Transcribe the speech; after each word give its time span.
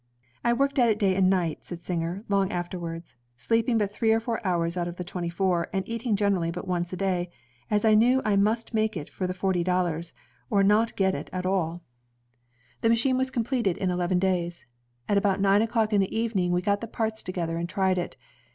"I 0.43 0.51
worked 0.51 0.79
at 0.79 0.89
it 0.89 0.97
day 0.97 1.13
and 1.15 1.29
night," 1.29 1.63
said 1.63 1.81
Singer 1.83 2.23
long 2.27 2.51
after 2.51 2.79
wards, 2.79 3.17
"sleeping 3.35 3.77
but 3.77 3.91
three 3.91 4.11
or 4.11 4.19
four 4.19 4.43
hours 4.43 4.75
out 4.75 4.87
of 4.87 4.95
the 4.95 5.03
twenty 5.03 5.29
four, 5.29 5.69
and 5.71 5.87
eating 5.87 6.15
generally 6.15 6.49
but 6.49 6.67
once 6.67 6.91
a 6.91 6.97
day, 6.97 7.29
as 7.69 7.85
I 7.85 7.93
knew 7.93 8.19
I 8.25 8.35
must 8.35 8.73
make 8.73 8.97
it 8.97 9.11
for 9.11 9.27
the 9.27 9.33
forty 9.35 9.63
dollars, 9.63 10.15
or 10.49 10.63
not 10.63 10.95
get 10.95 11.13
it 11.13 11.29
at 11.31 11.45
all. 11.45 11.83
138 12.79 12.81
INVENTIONS 12.81 12.81
OF 12.81 12.81
MANUFACTURE 12.81 12.81
AND 12.81 12.81
PRODUCTION 12.81 12.81
"The 12.81 12.89
machine 12.89 13.17
was 13.17 13.29
completed 13.29 13.77
in 13.77 13.91
eleven 13.91 14.17
days. 14.19 14.65
At 15.07 15.17
about 15.19 15.39
nine 15.39 15.61
o'clock 15.61 15.93
in 15.93 16.01
the 16.01 16.17
evening 16.17 16.51
we 16.51 16.61
got 16.63 16.81
the 16.81 16.87
parts 16.87 17.21
together, 17.21 17.57
and 17.57 17.69
tried 17.69 17.99
it. 17.99 18.17